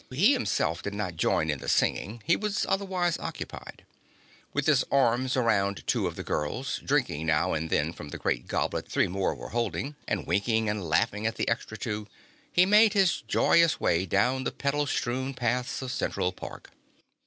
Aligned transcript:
He 0.09 0.33
himself 0.33 0.81
did 0.81 0.95
not 0.95 1.15
join 1.15 1.51
in 1.51 1.59
the 1.59 1.69
singing; 1.69 2.23
he 2.25 2.35
was 2.35 2.65
otherwise 2.67 3.19
occupied. 3.19 3.85
With 4.51 4.65
his 4.65 4.83
arms 4.91 5.37
around 5.37 5.85
two 5.85 6.07
of 6.07 6.15
the 6.15 6.23
girls, 6.23 6.79
drinking 6.83 7.27
now 7.27 7.53
and 7.53 7.69
then 7.69 7.93
from 7.93 8.09
the 8.09 8.17
great 8.17 8.47
goblet 8.47 8.89
three 8.89 9.07
more 9.07 9.35
were 9.35 9.49
holding, 9.49 9.95
and 10.07 10.25
winking 10.25 10.67
and 10.69 10.89
laughing 10.89 11.27
at 11.27 11.35
the 11.35 11.47
extra 11.47 11.77
two, 11.77 12.07
he 12.51 12.65
made 12.65 12.93
his 12.93 13.21
joyous 13.27 13.79
way 13.79 14.07
down 14.07 14.43
the 14.43 14.51
petal 14.51 14.87
strewn 14.87 15.35
paths 15.35 15.83
of 15.83 15.91
Central 15.91 16.31
Park. 16.31 16.71